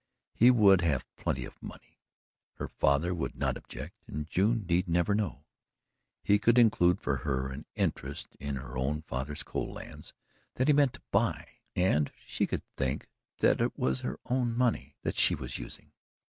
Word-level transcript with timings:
He 0.33 0.49
would 0.49 0.81
have 0.81 1.05
plenty 1.15 1.45
of 1.45 1.61
money. 1.61 1.99
Her 2.53 2.67
father 2.69 3.13
would 3.13 3.35
not 3.35 3.55
object, 3.55 3.93
and 4.07 4.25
June 4.25 4.65
need 4.67 4.87
never 4.89 5.13
know. 5.13 5.45
He 6.23 6.39
could 6.39 6.57
include 6.57 6.99
for 6.99 7.17
her 7.17 7.49
an 7.51 7.67
interest 7.75 8.35
in 8.39 8.55
her 8.55 8.75
own 8.75 9.03
father's 9.03 9.43
coal 9.43 9.71
lands 9.73 10.15
that 10.55 10.67
he 10.67 10.73
meant 10.73 10.93
to 10.93 11.03
buy, 11.11 11.47
and 11.75 12.11
she 12.25 12.47
could 12.47 12.63
think 12.75 13.09
that 13.41 13.61
it 13.61 13.77
was 13.77 14.01
her 14.01 14.19
own 14.25 14.57
money 14.57 14.95
that 15.03 15.17
she 15.17 15.35
was 15.35 15.59
using. 15.59 15.91